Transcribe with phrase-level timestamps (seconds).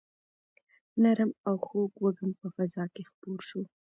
[1.01, 3.61] نرم او خوږ وږم په فضا کې خپور شو.